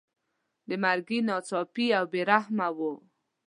د 0.67 0.69
مرګي 0.83 1.19
ناڅاپي 1.27 1.87
او 1.97 2.05
بې 2.11 2.21
رحمه 2.31 2.67
وو. 2.77 2.93